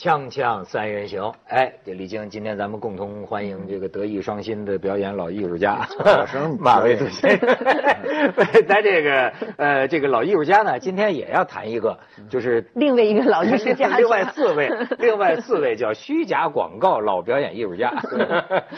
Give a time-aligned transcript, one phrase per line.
[0.00, 5.86] 锵锵三人行，哎，这李菁，今天咱们共同欢迎这个德艺双馨的表演老艺术家
[6.58, 7.46] 马未都先生。
[8.66, 11.98] 咱这个呃，这个老艺术家呢，今天也要谈一个，
[12.30, 14.70] 就是另外一个老艺术家， 另外四位，
[15.00, 17.92] 另外四位叫虚假广告老表演艺术家。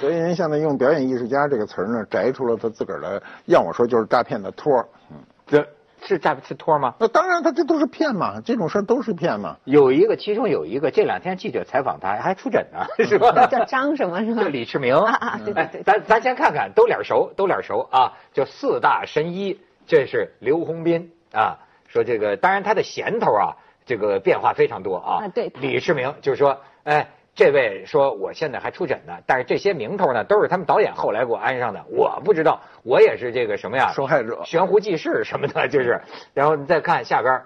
[0.01, 4.85] 所以人现在用表演艺术家这个词儿呢，摘出了他自个儿的，要我说就是诈骗的托儿。
[5.13, 5.65] 嗯，这。
[6.05, 6.95] 是诈是托吗？
[6.99, 9.57] 那当然，他这都是骗嘛，这种事儿都是骗嘛。
[9.65, 13.47] 有一个，其中有一个，这两天记者采访他，还出诊呢，是吧？
[13.47, 14.25] 叫张什么？
[14.25, 14.43] 是吧？
[14.43, 15.41] 叫李世民啊啊！
[15.45, 18.13] 对对对，咱咱先看看，都脸熟，都脸熟啊！
[18.33, 21.59] 叫四大神医，这是刘洪斌啊。
[21.87, 23.57] 说这个，当然他的衔头啊，
[23.87, 25.25] 这个变化非常多啊。
[25.25, 25.53] 啊，对。
[25.61, 27.09] 李世民就是说，哎。
[27.35, 33.93] 这位说我现在还出诊呢，但是这些名头呢都是他们导演后来给我安上的，我不知道，我也是这个什么呀？
[33.95, 36.03] 受害者，悬壶济世什么的，就是。
[36.35, 37.43] 然后你再看下边，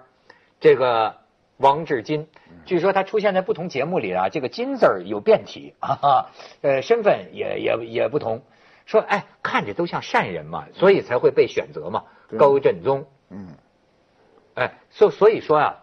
[0.59, 1.19] 这个
[1.59, 2.27] 王志金，
[2.65, 8.43] 据说他出现在不同节目里啊，这个金字有变体啊，呃，身份也也也不同。
[8.87, 12.03] 说哎，看着都像善人嘛，所以才会被选择嘛。
[12.37, 13.51] 高振宗，嗯，
[14.55, 15.83] 哎，所所以说啊。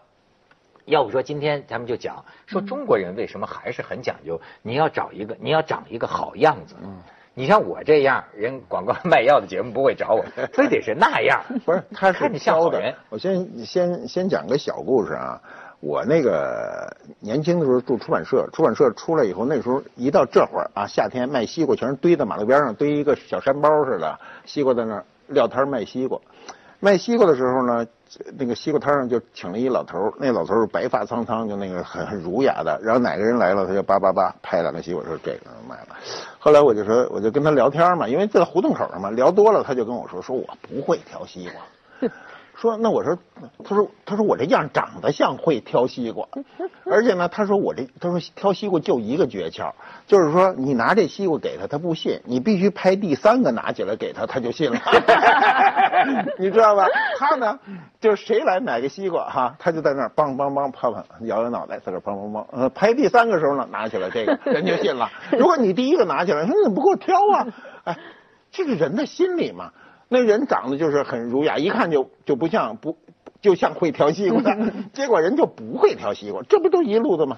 [0.85, 4.39] 要不说今天咱们就讲说中国人为什么还是很讲究？
[4.61, 6.75] 你要找一个，你要长一个好样子。
[6.83, 6.97] 嗯，
[7.33, 10.23] 你像我这样，人广告卖药的节目不会找我，
[10.53, 11.41] 非得是那样。
[11.65, 12.93] 不是，他看着像好人。
[13.09, 15.41] 我先先先讲个小故事啊。
[15.79, 26.17] 我那个年轻的时候住出版社，出版社出来以后，那时候一到这会儿啊，夏天卖西瓜全是堆在马路边上，堆一个小山包似的，西瓜在那儿撂摊卖西瓜。
[26.83, 27.87] 卖西瓜的时候呢。
[28.37, 32.79] 那个西瓜摊上就请了一老头那老头是白发苍苍，就那个很很儒雅的。
[32.83, 35.97] 然后哪个人来了，他就叭叭叭拍两个西瓜，说这个卖了。
[36.37, 42.09] 后来我就说，我就跟他聊天嘛，因为在胡同口上嘛，聊多了，他就跟我说，说我不会挑西瓜。
[42.55, 43.17] 说那我说，
[43.63, 46.27] 他说他说我这样长得像会挑西瓜，
[46.85, 49.71] 而且呢，他说我这他说挑西瓜就一个诀窍，
[50.07, 54.79] 就是说你拿这西瓜给他，他不信，你必须拍第三个拿起来给他，他就信了。
[56.39, 56.85] 你知道吧？
[57.17, 57.59] 他呢，
[57.99, 62.45] 就是谁来买个西瓜哈，他就在那儿梆梆梆啪啪摇摇脑袋，在这梆梆梆。
[62.51, 65.09] 呃，拍第三个时候呢，拿起来这个人就信了。
[65.31, 67.47] 如果你第一个拿起来，说你怎么不给我挑啊？
[67.85, 67.97] 哎，
[68.51, 69.71] 这个人的心理嘛。
[70.13, 72.97] 那人长得就是很儒雅，一看就就不像不
[73.41, 77.37] 就像会调西瓜的， 结果人就不会调西瓜，这不都一路的吗？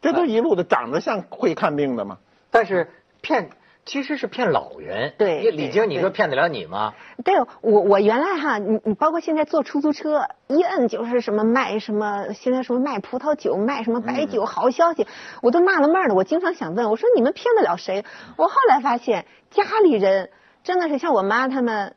[0.00, 2.16] 这都一路的，长得像会看病的吗？
[2.50, 2.88] 但是
[3.20, 3.50] 骗
[3.84, 5.12] 其实是骗老人。
[5.18, 6.94] 对，李菁，你说骗得了你吗？
[7.24, 15.06] 对，我我原来哈，你你包括现在坐出租车，一摁就是什么卖什么，现在什么卖葡萄酒，卖什么白酒，好消息，
[15.42, 16.14] 我都纳了闷了。
[16.14, 18.04] 我经常想问，我说你们骗得了谁？
[18.36, 20.30] 我后来发现家里人
[20.62, 21.94] 真的是像我妈他们。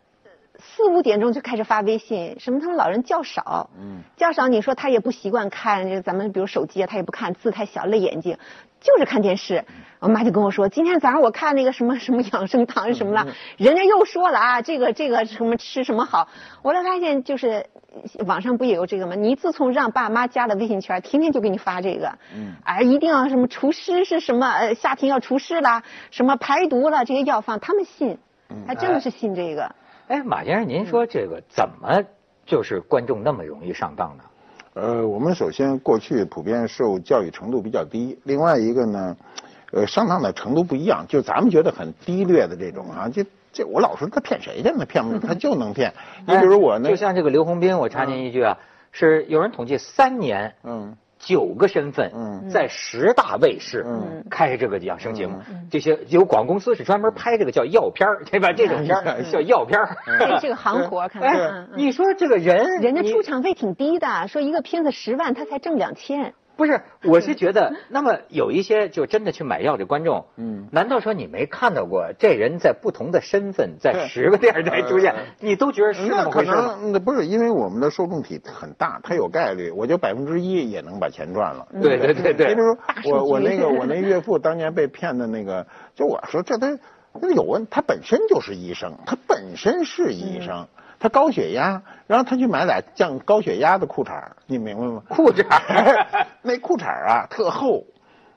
[0.62, 4.48] 四五点钟就开始发微信，什么他们老人较少，嗯，较少。
[4.48, 8.38] 你说他也不习惯看这咱们比如手机啊，他也不看，字太小累眼睛，
[8.80, 9.66] 就是看电视。
[10.00, 13.28] 我妈就跟我说，今天早上我看那个什么什么养生堂什么了，
[13.58, 16.28] 人家又说了啊，这个这个什么吃什么好。
[16.62, 17.66] 我才发现就是
[18.26, 19.16] 网上不也有这个吗？
[19.16, 28.18] 你自从让爸妈加了微信圈，天天就给你发这个，嗯，而一定要什么除湿是什么呃夏天要除湿啦，什么排毒了这些药方，他们信，
[28.66, 29.64] 还真的是信这个。
[29.64, 29.76] 哎，
[30.24, 32.04] 马先生，您说这个怎么
[32.46, 34.24] 就是观众那么容易上当呢？
[34.74, 39.18] 呃，我们首先过去普遍受教育程度比较低，另外一个呢，
[39.72, 41.06] 呃，上当的程度不一样。
[41.08, 44.86] 就咱们觉得很低劣的这种啊，就这我老说他骗谁去呢？
[44.86, 45.94] 骗不他就能骗。
[46.26, 48.58] 你比如我呢，就像这个刘洪斌，我插您一句啊，
[48.92, 50.98] 是有人统计三年，嗯。
[51.22, 53.86] 九个身份，在十大卫视
[54.30, 55.40] 开这个养生节目，
[55.70, 58.52] 这些有广告公司是专门拍这个叫药片儿，对吧？
[58.52, 61.66] 这种片儿叫药片儿，这是个行活，看来。
[61.76, 66.34] 你说这个人，人家出场费挺低的，说一个片子十万，他才挣两千。
[66.62, 66.80] 不是，
[67.10, 76.78] 我是觉得，那么有一些就真的去买药的观众，嗯，难道说你没看到过这人在不同的身份在十个电视台出现，你都觉得是那么回事吗？
[76.94, 81.68] 那不是，因为我们的受众体很大，他有概率，我就百分之一也能把钱赚了。
[81.82, 82.50] 对对对对。
[82.50, 82.78] 你比如
[83.12, 85.66] 我我那个我那岳父当年被骗的那个，
[85.96, 86.78] 就我说这他
[87.20, 90.68] 那有问，他本身就是医生，他本身是医生。
[91.02, 95.02] 他高血压，然后他去买俩降高血压的裤衩你明白吗？
[95.10, 95.44] 裤衩
[96.44, 97.84] 那裤衩啊特厚，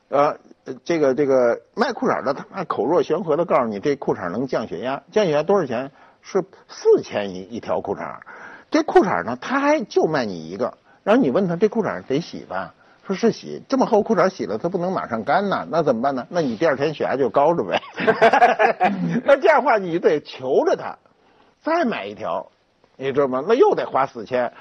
[0.09, 0.39] 呃，
[0.83, 5.91] 这个这个卖裤衩的他口若悬河的告诉你这裤衩能降血压，降血压多少钱？
[6.23, 8.17] 是四千一一条裤衩
[8.71, 10.73] 这裤衩呢他还就卖你一个，
[11.03, 12.73] 然后你问他这裤衩得洗吧？
[13.07, 16.27] 说是洗，这么厚裤衩洗了它不能马上干呐，那怎么办呢？
[16.31, 17.83] 那你第二天血压就高着呗。
[19.27, 20.97] 那这样的话你得求着他，
[21.63, 22.51] 再买一条。
[22.97, 23.45] 你知道吗？
[23.47, 24.53] 那又得花四千，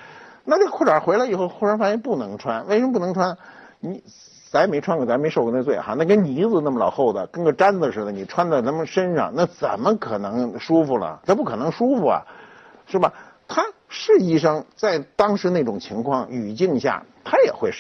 [0.44, 3.38] 那这裤衩回来以后，忽然发现不能穿，为什么不能穿？
[3.80, 4.04] 你
[4.52, 11.20] 咱没穿过，咱没受过那罪哈，那跟泥子那么老厚的，跟个毡子似的，你穿在他们身上，那怎么可能舒服了？
[11.26, 12.22] 这不可能舒服啊，
[12.86, 13.14] 是吧？
[13.48, 17.72] 他是医生，在当时那种情况语境下，他也会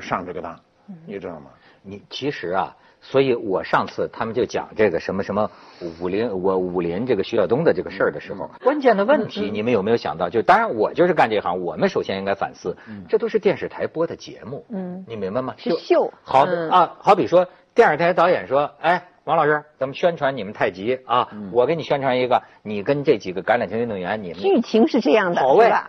[0.00, 0.58] 上这个当，
[1.06, 1.50] 你知道吗？
[1.82, 5.50] 你其实啊，所以我上次他们就讲这个什么什么
[6.00, 10.30] 武林，我武林这个徐晓东的这个事儿的时候，关键的问题你们有没有想到？
[10.30, 12.76] 就当然我就是干这行，我们首先应该反思，
[13.08, 15.54] 这都是电视台播的节目，嗯你明白吗？
[15.58, 19.08] 是秀好啊，好比说电视台导演说，哎。
[19.24, 21.28] 王老师，咱们宣传你们太极啊！
[21.52, 25.88] 我给你宣传一个，你跟这几个橄榄球运动员，你们剧情是这样的，好位是吧？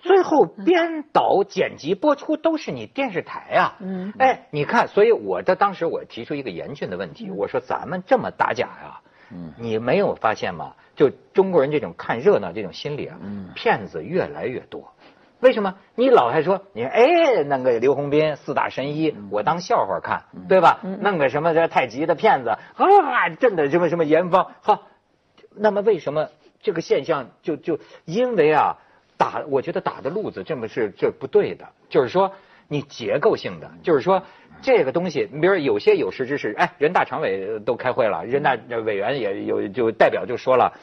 [0.00, 3.76] 最后编导、剪辑、播出都是你电视台啊。
[3.78, 9.00] 嗯哎，你看，所以我的当时我提出一个严峻的问题，我说咱们这么打假呀、
[9.30, 10.74] 嗯你没有发现吗？
[10.94, 14.92] 就中国人这种看热闹这种心理啊，嗯骗子越来越多。
[15.42, 15.74] 为什么？
[15.96, 20.78] 你老还说你哎，弄个刘洪斌四大神医，我当笑话看，对吧？
[21.00, 24.86] 弄个什么这太极的骗子啊，震的什么什么严方好，
[25.56, 26.28] 那么为什么
[26.62, 28.78] 这个现象就就因为啊
[29.16, 32.34] 打，我觉得打的路子这么是这不对的，就是说
[32.68, 34.22] 你结构性的，就是说
[34.62, 40.78] 这个东西，你比如说有些有识之士，哎，人大常委都开会了，人大委员也有就代表就说了，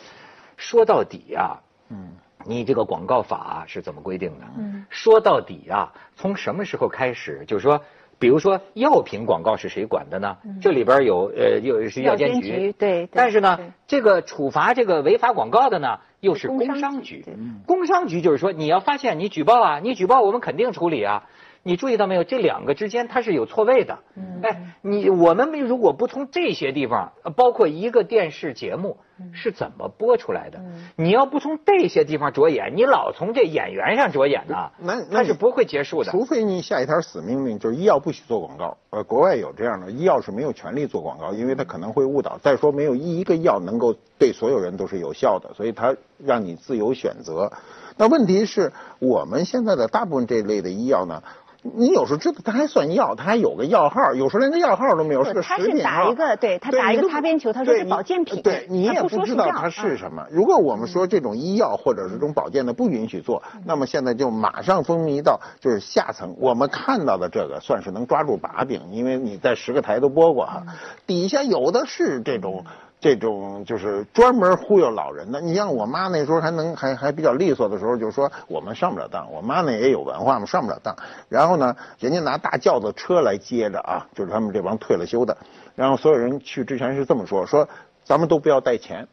[0.58, 2.12] 说到底啊，嗯
[2.46, 4.46] 你这个广告法是怎么规定的？
[4.58, 7.82] 嗯说到底啊，从什么时候开始，就是说，
[8.18, 10.38] 比如说药品广告是谁管的呢？
[10.62, 17.24] 这里边有呃，又是药监局对对但是呢，这个处罚这个违法广告的呢，又是工工商商局。
[17.68, 21.26] 工商局就是说，你要发现你举报啊，你举报我们肯定处理啊。
[21.64, 22.24] 你注意到没有？
[22.24, 24.00] 这两个之间它是有错位的。
[24.16, 28.98] 嗯哎，你我们如果不从这些地方，呃包括一个电视节目
[29.34, 36.12] 是怎么播出来的，嗯你要不从这些地方着眼，你老从这演员上着眼呐，那那是不会结束的。
[36.12, 38.78] 除非你下一条死命令，就是医药不许做广告。
[38.92, 42.38] 呃，国外有这样的，医药是没有权利做广告，因为它可能会误导。
[42.38, 47.52] 再说，没有一个药能够对所有人都是有效的，所以它让你自由选择。
[47.98, 51.22] 那问题是我们现在的大部分这类的医药呢，
[51.62, 55.84] 你有时候知道它还算药，它还有个药号，有时候连个药号都没有，是个食品号。
[55.84, 60.26] 打一个对他打一个擦边球他说是保健品对你也不说知道它是嗯什么。
[60.32, 70.64] 如果我们说这种医药或者是这种保健的不允许做，那么现在就马上风靡到就是下层，我们看到的这个算是能抓住把柄，因为你在十个台都播过哈，
[71.06, 72.64] 底下有的是这种。
[73.02, 75.40] 这种就是专门忽悠老人的。
[75.40, 79.32] 你像我妈那时候还能还还比较利索的时候，就是说我们上不了当。
[79.32, 80.94] 我妈呢也有文化嘛，上不了当。
[81.30, 85.38] 然后呢，人家拿大轿子车来接着啊，就是他们这帮退了休的。
[85.76, 87.70] 然后所有人去之前是这么说：说
[88.04, 89.08] 咱们都不要带钱，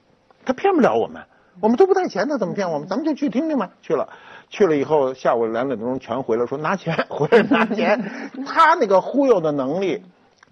[0.45, 1.23] 他骗不了我们，
[1.61, 2.89] 我们都不带钱，他怎么骗我们？
[2.89, 3.71] 咱们就去听听吧。
[3.83, 4.09] 去了，
[4.51, 8.11] 去了以后下午两点钟全回来，说拿钱， 回来拿钱。
[8.45, 10.03] 他那个忽悠的能力。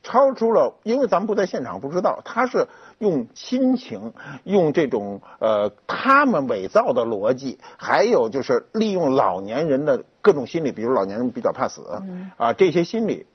[0.07, 4.13] 超出了，因为咱们不在现场，不知道他是用亲情，
[4.45, 11.83] 用这种呃他们伪造的逻辑，还有就是利用老年人的各种心理，比如老年人比较怕死，
[12.37, 13.27] 啊这些心理，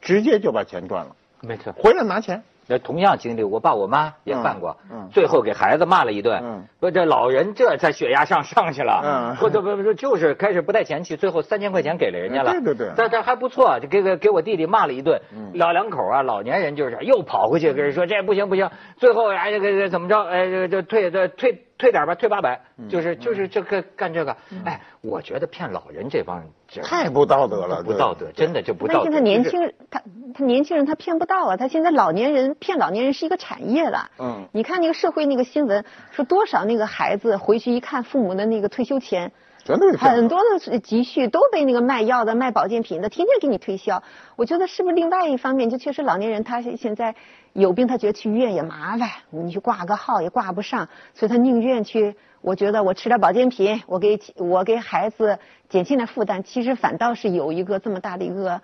[0.00, 1.72] 直接就把钱赚了，没错。
[1.72, 2.44] 回来拿钱。
[2.72, 26.48] 那同样经历，我爸我妈也犯过，嗯嗯最后给孩子骂了一顿，嗯说这老人这才血压上 上去了，嗯或者不不就是开始不带钱去，最后三千块钱给了人家了，对对对但但还不错，就给给给我弟弟骂了一顿，嗯老两口啊，老年人就是又跑回去跟人说这不行不行，最后哎这个这怎么着哎这这退这退退点吧，退八百，嗯就是就是这个干这个，哎，我觉得骗老人这帮人
[26.84, 29.00] 太不道德了，不道德，真的就不道德。
[29.02, 30.02] 但现在年轻人，他
[30.34, 34.10] 他年轻人他骗不到啊，他现在老年人骗老年人是一个产业了。
[34.18, 39.32] 嗯你看那个社会那个新闻，说多少那个孩子回去一看父母的那个退休钱，
[39.98, 44.02] 很多的积蓄都被那个卖药的、卖保健品的，天天给你推销。
[44.36, 47.14] 我觉得是不是另外一方面，就确实老年人他现在
[47.52, 52.16] 有病，他觉得去医院也麻烦，你去挂个号也挂不上，所以他宁愿去。
[52.40, 55.38] 我觉得我吃点保健品，我给我给孩子
[55.68, 58.60] 减轻点负担，其实反倒是有一个这么大的一个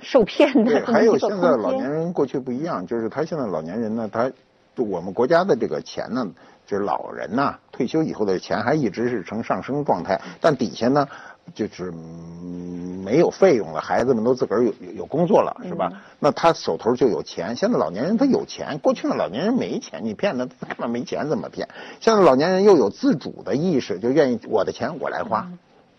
[0.00, 1.90] 受骗的，还有现在老年间。
[1.90, 4.32] 人过去不一样，就是他现在老年人呢，他
[4.74, 6.26] 就我们国家的这个钱呢，
[6.68, 11.08] 就是老人呐、退休以后的钱还一直是呈上升状态，但底下呢，
[11.54, 15.90] 就是嗯没有费用了，孩子们都自个儿有有有工作了，是吧？
[16.18, 17.56] 那他手头就有钱。
[17.56, 21.66] 现在老年人他有钱，过去的老年人没钱，你骗他，他根本没钱怎么骗？
[22.00, 25.48] 现在老年人又有自主的意识，就愿意我的钱我来花。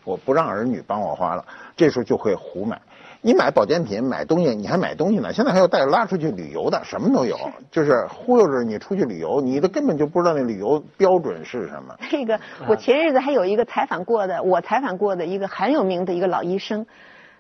[0.04, 1.44] 我不让儿女帮我花了，
[1.76, 2.80] 这时候就会胡买。
[3.22, 5.34] 你买保健品、买东西，你还买东西呢。
[5.34, 7.38] 现在还有带拉出去旅游的，什么都有，
[7.70, 11.94] 就是忽悠着你出去旅游，你都根本就不知道那旅游标准是什么。
[12.12, 16.86] 那个，我前日子还有一个采访过的，我采访过的一个很有名的一个老医生，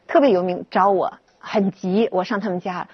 [0.05, 2.85] 特别有名，找我很急，我上他们家，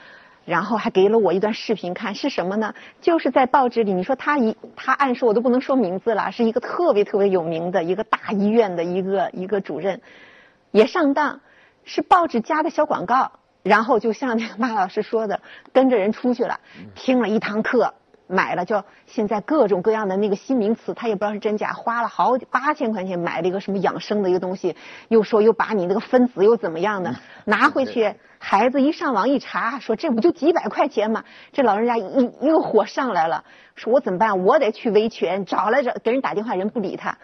[0.45, 2.75] 然后还给了我一段视频看，是什么呢？
[3.01, 9.99] 就是在报纸里，你说他一他暗示我都不能说名字了，是一个特别特别有名的一个大医院的一个一个主任，
[10.69, 11.39] 也上当，
[11.85, 13.31] 是报纸加的小广告，
[13.63, 15.39] 然后就像那个马老师说的，
[15.71, 16.59] 跟着人出去了，
[16.95, 17.93] 听了一堂课。
[18.27, 24.75] 买了，就现在各种各样的那个新名词，他也不知道是真假，花了好八千块钱买了一个什么养生的一个东西，
[25.09, 27.15] 又说又把你那个分子又怎么样的，
[27.45, 31.23] 拿回去，孩子一上网一查，说这不就几百块钱吗？
[31.51, 33.43] 这老人家一一个火上来了，
[33.75, 34.43] 说我怎么办？
[34.43, 37.15] 我得去维权，找来找给人打电话，人不理他，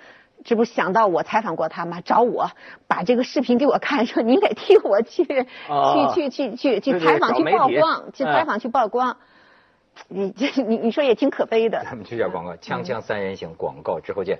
[0.43, 2.01] 这不想到我采访过他吗？
[2.01, 2.49] 找我
[2.87, 5.23] 把这个视频给我看，说你得替我去
[6.13, 9.17] 去去去去去采访去曝光，去采访去曝光。
[10.07, 11.83] 你这 你你说也挺可悲的。
[11.83, 14.39] 咱们去下广告，锵锵三人行广告之后见。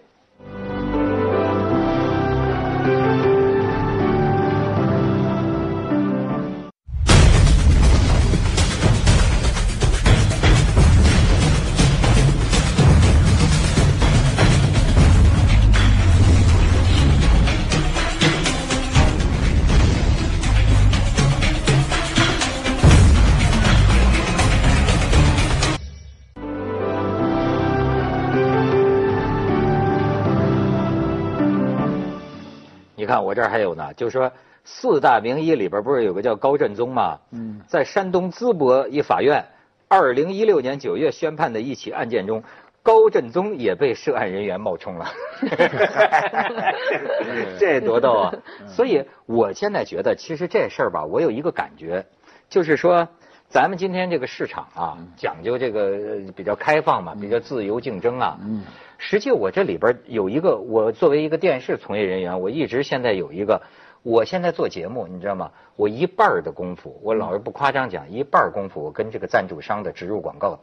[33.05, 34.31] 看我这儿还有呢，就是说
[34.63, 37.19] 四大名医里边不是有个叫高振宗吗？
[37.31, 39.43] 嗯，在山东淄博一法院，
[39.87, 42.43] 二零一六年九月宣判的一起案件中，
[42.83, 45.11] 高振宗也被涉案人员冒充了。
[47.59, 48.33] 这多逗啊！
[48.67, 52.05] 所以我现在觉得，其实这事儿吧，我有一个感觉，
[52.49, 53.07] 就是说，
[53.51, 58.39] 咱们今天这个市场啊，讲究这个比较开放嘛，比较自由竞争啊。
[58.41, 58.63] 嗯。
[58.97, 63.61] 实际我这里边有一个，我作为一个电视从业人员，我一直现在有一个，
[64.03, 65.51] 我现在做节目，你知道吗？
[65.75, 70.57] 我一半的功夫，我老是不夸张讲，一半功夫我跟这个赞助商的植入广告，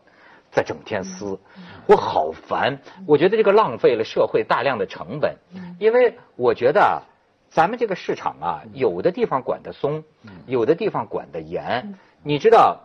[0.51, 1.39] 在整天撕，
[1.87, 5.37] 我好烦，我觉得这个浪费了社会大量的成本，
[5.79, 7.03] 因为我觉得啊，
[7.51, 10.03] 咱们这个市场啊，有的地方管得松，
[10.47, 12.85] 有的地方管得严，你知道。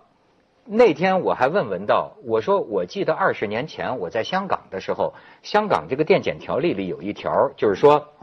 [0.65, 8.13] 那天我还问文道，我说我记得二十年前我在香港的时候，香港这个电检条例里有一条，就是说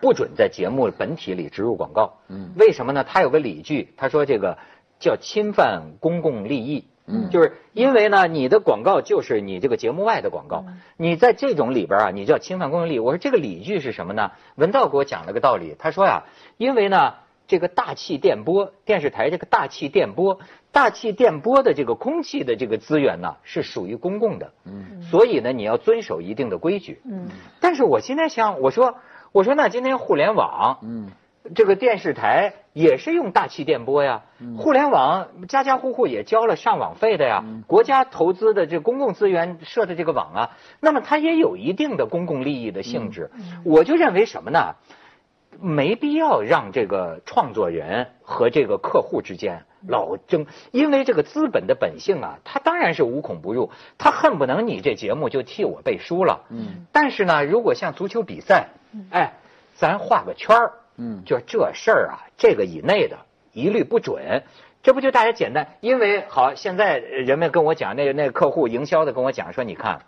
[0.00, 2.14] 不准在节目本体里植入广告。
[2.28, 2.52] 嗯。
[2.56, 3.04] 为什么呢？
[3.04, 4.56] 他有个理据，他说这个
[4.98, 6.88] 叫侵犯公共利益。
[7.06, 7.28] 嗯。
[7.28, 10.64] 就是因为呢，你的广告就是你这个节目外的广告，
[10.96, 12.98] 你在这种里边啊，你叫侵犯公共利益。
[12.98, 14.30] 我说这个理据是什么呢？
[14.54, 16.22] 文道给我讲了个道理，他说呀，
[16.56, 17.16] 因为呢。
[17.46, 20.38] 这个大气电波电视台，这个大气电波，
[20.72, 27.28] 大气电波的这个空气的这个资源呢，是属于公共的，嗯，所以呢，你要遵守一定的规矩，嗯。
[27.60, 28.94] 但是我现在想，我说，
[29.32, 31.10] 我说那今天互联网，嗯，
[31.54, 34.22] 这个电视台也是用大气电波呀，
[34.56, 43.30] 互联网家家户户也交了上网费的呀，国家投资的这公共资源设的这个网啊，那么它也有一定的公共利益的性质，
[43.64, 44.76] 我就认为什么呢？
[45.60, 56.44] 没必要让这个创作人和这个客户之间老争，因为这个资本的本性啊，他当然是无孔不入，他恨不能你这节目就替我背书了。
[56.48, 56.86] 嗯。
[56.92, 58.68] 但是呢，如果像足球比赛，
[59.10, 59.34] 哎，
[59.74, 63.18] 咱画个圈儿，嗯，就这事儿啊，这个以内的
[63.52, 64.42] 一律不准，
[64.82, 65.76] 这不就大家简单？
[65.80, 70.00] 因为好，现在人们跟我讲，那个那个客户营销的跟我讲说，你看，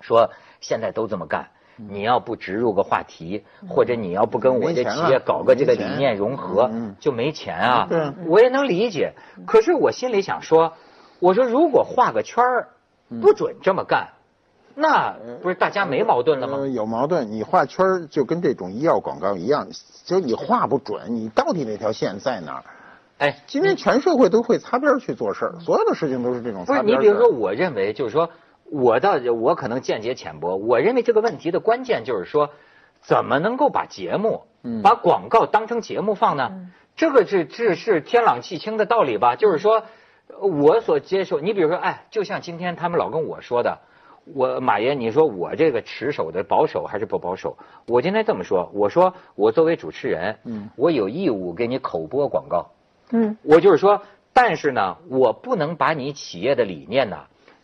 [0.00, 1.50] 说现在都这么干。
[1.88, 6.70] 你要不植入个话题，或者你要不跟我这企业搞个这个理念融合，
[7.00, 7.88] 就没钱啊。
[8.26, 9.14] 我也能理解。
[9.46, 10.74] 可是我心里想说，
[11.20, 12.68] 我说如果画个圈儿，
[13.22, 14.08] 不准这么干，
[14.74, 16.66] 那不是大家没矛盾了吗？
[16.66, 17.30] 有矛盾。
[17.30, 19.66] 你画圈儿就跟这种医药广告一样，
[20.04, 22.64] 就你画不准，你到底那条线在哪儿？
[23.18, 26.64] 哎，今天全社会都会擦边去做事儿，所有的事情都是这种。
[26.64, 28.28] 不是你比如说，我认为就是说。
[28.70, 32.50] 我倒我可能见解浅薄，我认为这个问题的关键就是说，
[33.00, 34.42] 怎么能够把节目，
[34.82, 36.70] 把广告当成节目放呢？
[36.94, 39.34] 这个是这是天朗气清的道理吧？
[39.34, 39.82] 就是说，
[40.38, 43.78] 我所接受，你比如说，哎，就像今天他们老跟我说的，
[44.34, 47.56] 我马爷，你说我这个持守的保守还是不保守？
[47.86, 52.70] 我今天这么说，我说我作为主持人，嗯，我有义务给你口播广告，
[53.10, 57.16] 嗯，我就是说，但是呢，我不能把你企业的理念呢。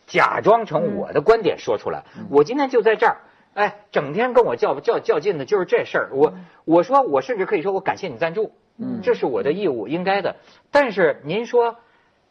[0.07, 3.17] 假装成我的观点说出来，我今天就在这儿，
[3.55, 6.11] 哎，整天跟我较较较劲的就是这事儿。
[6.13, 6.35] 我
[6.65, 10.37] 我说我甚至可以说我感谢你赞助，嗯，这是我的义务应该的。
[10.71, 11.77] 但是您说，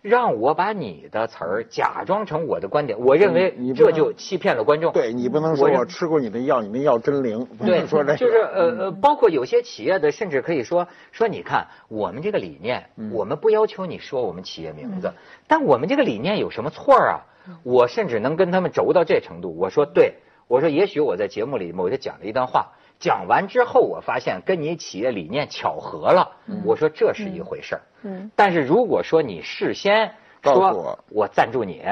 [0.02, 4.94] 让我把你的词儿假装成我的观点，我认为你这就欺骗了观众。
[4.94, 8.18] 对你不能说我吃过你的药，你那药真灵，不对，能说这个。
[8.18, 15.12] 就是呃呃，包括有些企业的，甚至可以说说，你看我们这个理念，嗯我们不要求你说我们企业名字，
[15.48, 17.26] 但我们这个理念有什么错啊？
[17.64, 20.16] 我甚至能跟他们轴到这程度，我说对，
[20.48, 26.32] 我说也许我在节目里某天讲了一段话，讲完之后我发现跟你企业理念巧合了，
[26.64, 27.82] 我说这是一回事儿。
[28.04, 30.12] 嗯但是如果说你事先
[30.44, 31.84] 说告诉我我赞助你，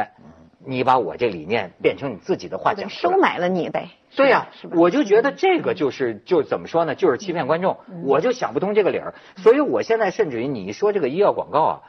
[0.65, 3.89] 你把我这理念变成你自己的话讲收买了你呗。
[4.15, 4.49] 对呀？
[4.75, 9.15] 我就觉得这个就是就怎么说呢，就是欺骗观众，我就想不通这个理儿。
[9.37, 11.81] 所以我现在甚至于你一说这个医药广告啊，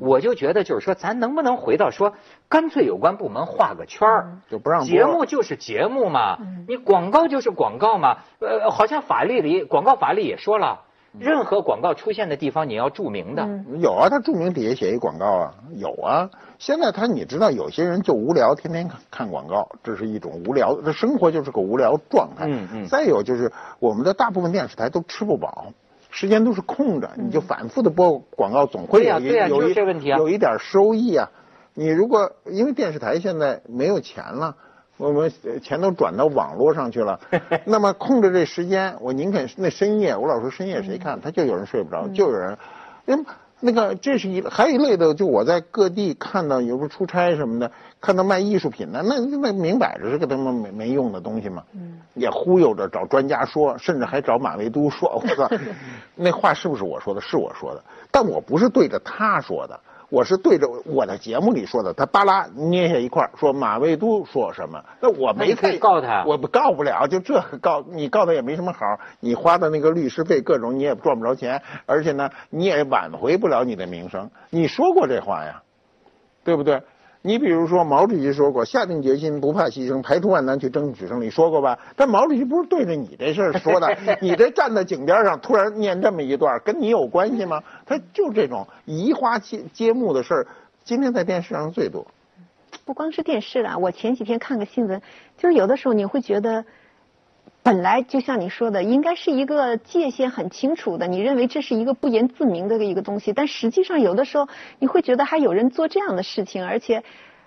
[0.00, 2.12] 我就觉得就是说，咱能不能回到说，
[2.48, 8.18] 干脆有关部门画个圈儿，就不让节目就是节目嘛，你广告就是广告嘛。
[8.40, 10.80] 呃，好像法律里广告法律也说了，
[11.18, 13.48] 任何广告出现的地方你要注明的。
[13.78, 16.30] 有啊，他注明底下写一广告啊，有啊。
[16.58, 22.46] 现在他你知道，有些人就无聊，天天看看广告，这是一种无聊，这生活就是个无聊状态。
[22.46, 25.72] 嗯嗯再有就是我们的大部分电视台都吃不饱。
[26.12, 30.18] 时间都是空着，你就反复的播广告，总会有一对呀就是有一这问题啊。
[30.18, 31.28] 有一点收益啊。
[31.74, 34.54] 你如果因为电视台现在没有钱了，
[34.98, 37.18] 我们呃钱都转到网络上去了，
[37.64, 42.58] 那么空着这时间，我宁肯那深夜，我老说深夜谁看，他就有人睡不着，就有人，
[43.06, 43.24] 因为
[43.64, 51.62] 那个这是一还有一类的，就我在各地看到，有时候出差什么的，看到卖艺术品的，那那明摆着是个他妈没没用的东西嘛，
[52.14, 55.48] 也忽悠着找专家说，甚至还找马未都说，我操，
[56.16, 57.20] 那话是不是我说的？
[57.20, 59.78] 是我说的，但我不是对着他说的。
[60.12, 74.30] 我是对着我的节目里说的，他巴拉捏下一块儿说马未都说什么，那我没那你可以告他我不告不了，就这告你告他也没什么好，你花的那个律师费各种你也赚不着钱，而且呢你也挽回不了你的名声。
[74.50, 75.62] 你说过这话呀，
[76.44, 76.82] 对不对？
[77.24, 81.78] 你比如说毛主席说过，下定决心不怕牺牲，排除万难去争取胜利，说过吧？
[81.94, 87.62] 但毛主席不是对着你这事儿说的， 你这站在井边上突然念这么一段，跟你有关系吗？
[87.86, 90.46] 他就这种移花接接木的事儿，
[90.82, 92.06] 今天在电视上最多。
[92.84, 95.00] 不光是电视啊，我前几天看个新闻，
[95.38, 96.64] 就是有的时候你会觉得，
[97.62, 104.48] 本来就像你说的，应该是一个界限很清楚的，你认为这是一个不言自明的一个东西，但实际上有的时候
[104.78, 107.02] 你会觉得还有人做这样的事情，而且。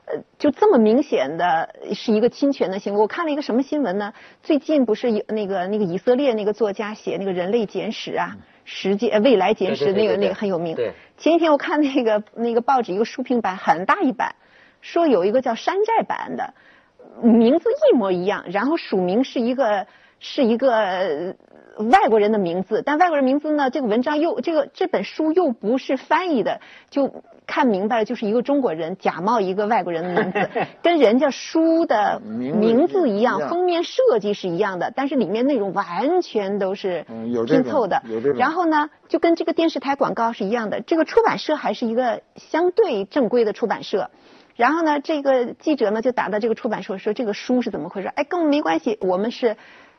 [0.07, 2.99] 呃，就这么明显的是一个侵权的行为。
[2.99, 4.13] 我看了一个什么新闻呢？
[4.43, 10.75] 最近不是有那个那个以色列那个作家写那个《人类简史》啊，实际呃未来简史那个那个很有名。
[10.75, 14.35] 对前几天我看那个那个报纸一个书评版很大一版，
[14.79, 16.53] 说有一个叫山寨版的，
[17.23, 19.87] 名字一模一样，然后署名是一个
[20.27, 21.35] 是一个呃
[21.77, 26.59] 外国人的名字，但外国人名字呢，这个文章又这个这本书又不是翻译的，
[26.89, 30.49] 就看明白了，就是一个中国人假冒一个外国人的名字，
[30.81, 37.05] 跟人家书的名字一样，封面设计是一样的，但是里面内容完全都是
[37.45, 38.01] 拼凑的。
[38.09, 44.09] 有这种然后呢，就跟这个电视台广告是一样的，这个出版社还是一个相对正规的出版社。
[44.55, 48.07] 然后呢，这个记者呢就打到这个出版社说这个书是怎么回事？
[48.07, 49.57] 哎，跟我们没关系，我们是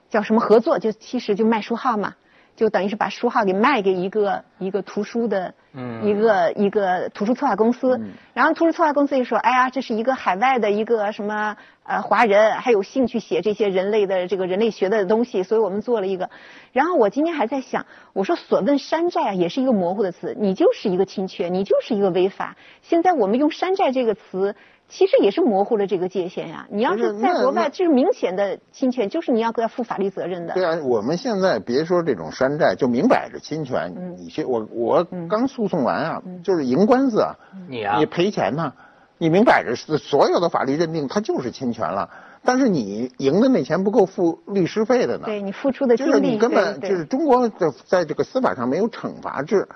[0.08, 0.78] 叫什么合作？
[0.78, 2.14] 就其实就卖书号嘛，
[2.54, 8.00] 就等于是把书号给卖给一个一个图书的，嗯一个一个图书策划公司。
[8.32, 16.30] 然后图书策划公司就说，哎呀，这是一个海外的一个什么呃华人，还有兴趣写这些人类的这个人类学的东西，所以我们做了一个。
[16.72, 22.56] 然后我今天还在想，我说所问山寨啊，也是一个模糊的词，你就是一个侵权，你就是一个违法。
[22.82, 24.54] 现在我们用山寨这个词。
[24.88, 26.66] 其实也是模糊了这个界限呀。
[26.70, 30.54] 你要是是在国外，这是明显的侵权，就是你要要负法律责任的。
[30.54, 33.92] 对啊，我们现在别说这种山寨，就明摆着侵权。
[34.16, 37.34] 你去，我我刚诉讼完啊，就是赢官司啊，
[37.68, 38.72] 你啊你赔钱呐，
[39.18, 42.08] 你明摆着是所有的法律认定它就是侵权了，
[42.44, 45.24] 但是你赢的那钱不够付律师费的呢。
[45.24, 49.66] 对你付出的就是你根本就是中国的在这个司法上没有惩罚制，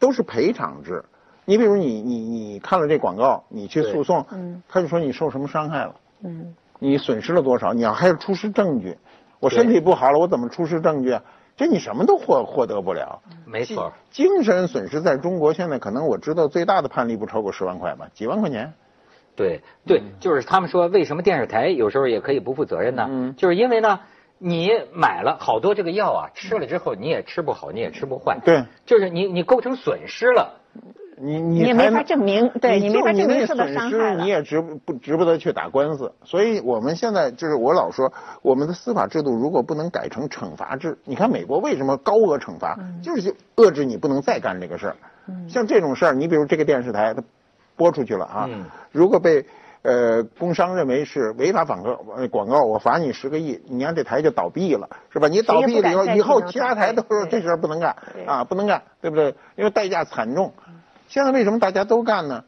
[0.00, 1.04] 都是赔偿制。
[1.46, 5.94] 你比如你你你看了这广告，你去诉讼，嗯他就说你受什么伤害了。
[6.22, 7.72] 嗯，你损失了多少？
[7.72, 8.98] 你要还要出示证据。
[9.38, 11.22] 我身体不好了，我怎么出示证据啊？
[11.56, 13.22] 这你什么都获获得不了。
[13.46, 13.92] 没错。
[14.10, 18.74] 精神损失在中国现在可能我知道最大的判例不超过十万块吧，几万块钱。
[19.36, 23.06] 对对，就是他们说为什么电视台有时候也可以不负责任呢？
[23.08, 24.00] 嗯就是因为呢，
[24.38, 28.38] 你买了好多这个药啊，吃了之后你也吃不好，你也吃不坏。
[28.44, 30.60] 对，就是你你构成损失了。
[31.18, 34.28] 你你你也没法证明，对你没法证明受到伤害了你。
[34.28, 36.12] 也值不不值不得去打官司。
[36.24, 44.96] 所以我们现在就是我老说，我们的司法制度如果不能改成惩罚制，你看美国为什么高额惩罚，嗯就是遏制你不能再干这个事儿。
[45.48, 47.22] 像这种事儿，你比如这个电视台，它
[47.76, 49.44] 播出去了啊，嗯如果被
[49.82, 55.28] 呃工商认为是违法广告呃广告，我罚你十个亿，你让这台就倒闭了，是吧？
[55.28, 59.34] 你倒闭了以后，以后其他台都说这事儿不能干啊，不能干，对不对？
[59.56, 60.52] 因为代价惨重。
[61.08, 62.44] 现在为什么大家都干呢？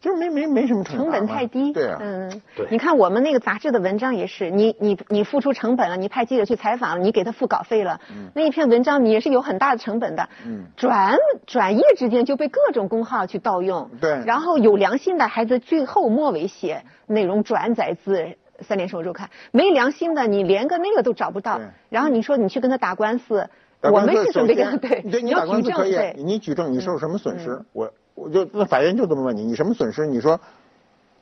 [0.00, 1.72] 就是没没没什么惩罚成本太低。
[1.72, 8.00] 对啊，嗯，对你看我们那个杂志的文章也是，你你你付出成本了，你派记者去采访了，你给他付稿费了，
[8.34, 10.28] 那一篇文章你也是有很大的成本的。
[10.44, 13.88] 嗯转转页之间就被各种公号去盗用。
[14.00, 18.36] 对然后有良心的还在最后末尾写内容转载自。
[18.60, 21.66] 三联生活周刊没良心的，你连个那个都找不到对。
[21.88, 23.50] 然后你说你去跟他打官司，打官司
[23.90, 27.60] 我们是准备首先跟对，对你打官司可以，你举证，你受什么损失？
[27.72, 30.06] 我我就那法院就这么问你，你什么损失？
[30.06, 30.38] 你说，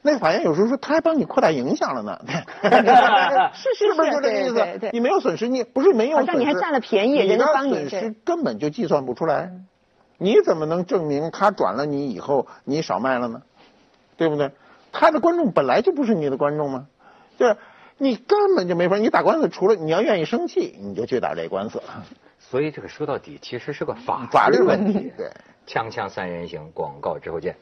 [0.02, 2.20] 那法院有时候说他还帮你扩大影响了呢，
[3.54, 4.90] 是是 是不是是就这个意思？
[4.92, 9.52] 你没有损失，你不是没有损失，你还占了便宜人家帮你损失根本就计算不出来，
[10.18, 13.42] 你怎么能证明他转了你以后你少卖了呢？
[14.16, 14.50] 对不对？
[14.92, 16.86] 他的观众本来就不是你的观众吗？
[17.38, 17.56] 就是
[17.96, 21.80] 你根本就没法，你打官司，除了你要愿意生气，你就去打这官司。
[22.50, 25.30] 所以这个说到底其实是个法法律问题，对。
[25.68, 27.54] 锵锵三人行，广告之后见。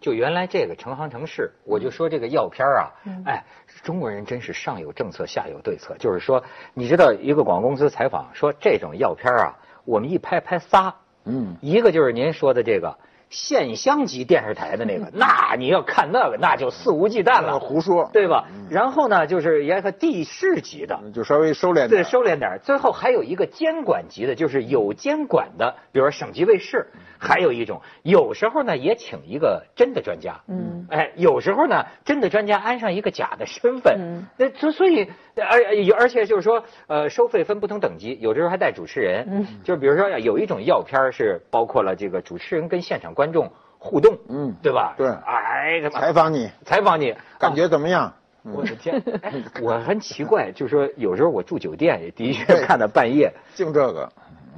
[0.00, 2.88] 就原来这个成行成市，我就说这个药片儿啊，
[3.26, 3.44] 哎，
[3.82, 5.94] 中国人真是上有政策下有对策。
[5.98, 10.94] 就是说，你知道一个广告公司采访说这种药片啊，我们一拍拍仨，
[11.26, 12.96] 嗯一个就是您说的这个
[13.30, 18.44] 县乡级电视台的那个，那你要看那个，那就肆无忌惮了，胡说，对吧？
[18.68, 22.04] 然后呢，就是也和地市级的，就稍微收敛对，点。
[22.04, 22.58] 收敛点。
[22.62, 26.88] 最后还有一个监管级的，就是有监管的，比如说省级卫视。
[27.22, 35.60] 还有一种，有时候呢也请一个真的专家，嗯，哎，有时候呢真的专家安上一个假的身份，嗯，那所所以而
[35.98, 44.94] 而且就是说，呃，收费分不同等级，有的时候还带主持人，嗯，就比如说有一种药片是包括了这个主持人跟现场观众互动，嗯对吧？
[44.96, 45.06] 对。
[45.08, 48.10] 哎，采访你，采访你，感觉怎么样？
[48.42, 49.02] 我的天！
[49.20, 54.10] 哎， 我很奇怪，就是说有时候我住酒店也的确看到半夜，净这个，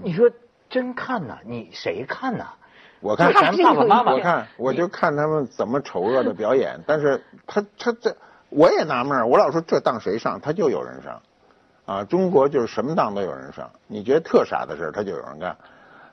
[0.05, 0.31] 你说
[0.71, 1.39] 真看呐？
[1.45, 2.47] 你谁看呐？
[3.01, 3.33] 我看。
[3.33, 4.13] 咱爸爸妈妈。
[4.13, 8.17] 我看我就看他们怎么丑恶的表演，但是他他这
[8.51, 11.21] 我也纳闷儿我老说这当谁上，他就有人上，
[11.85, 15.57] 啊，中国就是什么当都有人上，你觉得特傻的事儿他就有人干，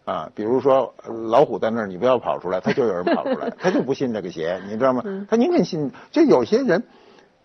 [0.09, 5.03] 啊，比如说呃老虎在那儿，你不要跑出来，他就有人跑出来，他就不信这个邪，你知道吗？
[5.29, 6.83] 他宁肯信，就有些人。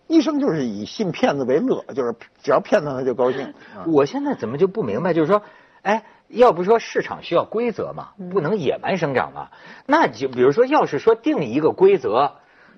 [0.07, 3.41] 一生就是以信骗子为乐，就是只要骗他他就高兴。
[3.75, 5.15] 啊我现在怎么就不明白？
[5.15, 5.41] 就是说，
[5.81, 9.49] 哎，要不说市场需要规则嘛，不能野蛮生长嘛？
[9.87, 12.33] 那就比如说，要是说定一个规则，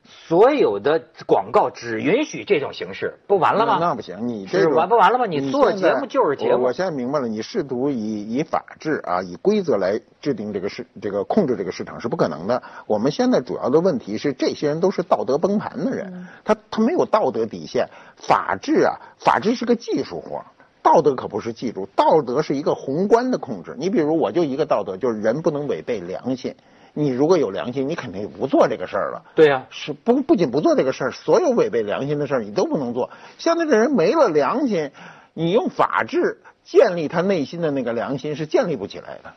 [0.08, 3.78] 所有的广告只允许这种形式，不完了吗？
[3.80, 12.64] 那那不行，你这种完不完了吗你做节目就是节目我我现在明白了，你试图以以法治啊，以规则来制定这个市这个控制这个市场是不可能的。
[12.86, 17.88] 我们现在主要的问题是，这些人都是道德崩盘的人，他他没有道德底线。
[18.16, 20.44] 法治啊，法治是个技术活。
[20.82, 23.76] 道德可不是技术，道德是一个宏观的控制。
[23.78, 26.56] 你比如，我就一个道德，就是人不能违背良心。
[26.98, 29.22] 你如果有良心，你肯定不做这个事儿了。
[29.36, 33.12] 对呀、是不不仅不做这个事儿，所有违背良心的事儿你都不能做。
[33.38, 34.90] 现在这人没了良心，
[35.36, 39.34] 你用法治建立他内心的那个良心是建立不起来的。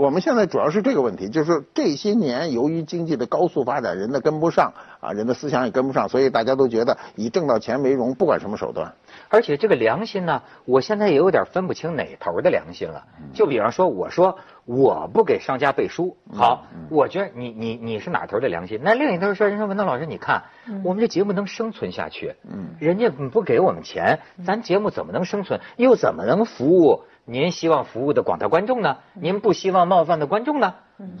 [0.00, 8.94] 我们现在主要是这个问题，就是这些年由于经济的高速发展，人的跟不上啊，人的思想也跟不上，所以大家都觉得以挣到钱为荣，不管什么手段。
[9.28, 13.04] 而且这个良心呢，我现在也有点分不清哪头的良心了。
[13.34, 18.80] 就比方说，我说我不给商家背书，好，我觉得你你你是哪头的良心？
[18.82, 20.44] 那另一头说，人说文涛老师，你看
[20.82, 25.60] 我们这节目能生存下去，嗯人家不给我们钱，咱节目怎么能生存？
[25.76, 28.96] 又怎么能服务您希望服务的广大观众呢？
[29.14, 30.74] 您不希望冒犯的观众呢？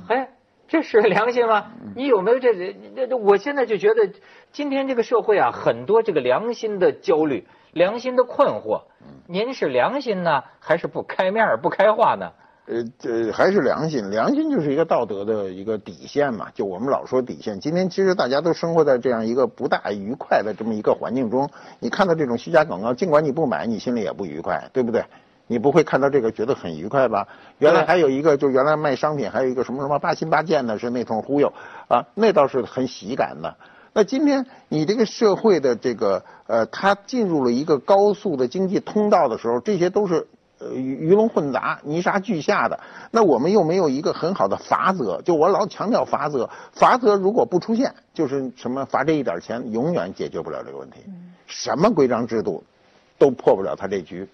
[0.08, 0.28] 哎。
[0.66, 1.72] 这是良心吗？
[1.96, 3.16] 你有没有这这这？
[3.16, 4.08] 我现在就觉得，
[4.52, 8.82] 今天这个社会啊，很多这个良心的焦虑、良心的困惑。
[9.26, 12.30] 您是良心呢，还是不开面不开化呢？
[12.66, 16.46] 呃，这还是良心，良心就是一个道德的一个底线嘛。
[16.54, 21.50] 就我们老说底线，今天其实大家都生活在这样一个不大愉快的这么一个环境中。
[21.80, 25.02] 你看到这种虚假广告，尽管你不买，你心里也不愉快，对不对？
[25.50, 27.26] 你不会看到这个觉得很愉快吧？
[27.58, 31.52] 原来还有一个，就原来卖商品还有一个什么什么八心八箭的，是那通忽悠
[31.88, 33.56] 啊，那倒是很喜感的。
[33.92, 40.28] 那今天你这个社会的这个呃，它进入了一个高速的经济通道的时候，这些都是
[40.60, 42.78] 呃鱼鱼龙混杂、泥沙俱下的。
[43.10, 50.98] 那我们又没有一个很好的法则，就我老强调法则，法则如果不出现，就是什么罚这一点钱，永远解决不了这个问题。
[51.46, 52.62] 什么规章制度
[53.18, 54.28] 都破不了他这局。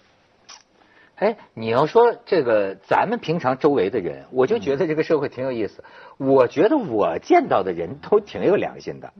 [1.17, 5.83] 哎，你要说这个咱们平常周围的人，我就觉得这个社会挺有意思。
[6.17, 9.11] 我觉得我见到的人都挺有良心的。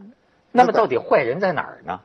[0.51, 1.99] 那么到底坏人在哪儿呢？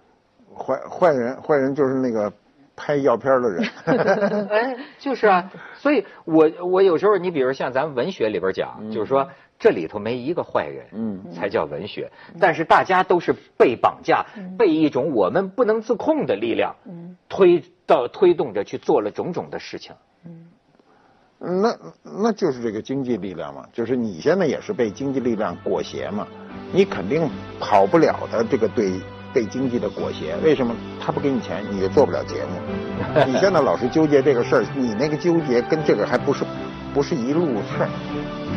[0.55, 2.33] 坏坏人，坏人就是那个
[2.75, 4.49] 拍药片的人。
[4.49, 9.29] 哎，就是啊， 所以我我有时候，你比如像咱们文学里边讲，就是说
[9.59, 12.11] 这里头没一个坏人，嗯，才叫文学。
[12.41, 14.27] 但是大家都是被绑架，
[14.59, 19.95] 被一种我们不能自控的力量，嗯，推到推动着去做了种种的事情。
[20.25, 26.27] 嗯，那那就是这个经济力量嘛，就是你现在也是被经济力量裹挟嘛，
[26.73, 27.29] 你肯定
[27.61, 29.01] 跑不了的这个对。
[29.35, 32.61] 被经济的裹挟，为什么他不给你钱，你就做不了节目？
[33.27, 36.45] 你现在老是纠结这个事儿，你那个纠结跟这个还不是
[36.93, 37.89] 不是一路事儿。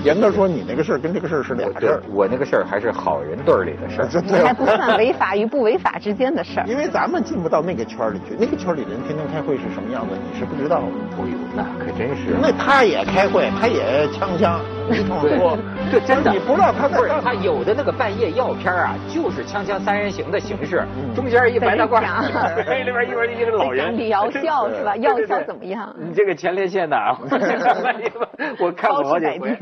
[0.06, 2.04] 严格说，你那个事儿跟这个事儿是俩事儿。
[2.14, 6.66] 我那个事儿还是好人队里的事儿， 这还不算违法与不违法之间的事儿。
[6.68, 10.86] 因为咱们进不到那个圈里去，那个圈里人天天开会是什么样子，你是不知道的。
[11.18, 12.38] 哎呦，那可真是。
[12.40, 14.60] 那他也开会，他也枪枪
[14.92, 15.58] 一通说，
[15.92, 16.32] 这真的。
[16.32, 22.00] 你不知道他不是他有的那个半夜药片啊，就是锵锵三人行的形式，中间一白大褂，
[22.86, 24.96] 里边一边一个老人李瑶笑是吧？
[24.98, 25.96] 药效怎么样？
[26.00, 26.98] 你这个前列腺的，
[28.60, 29.58] 我看过好几回。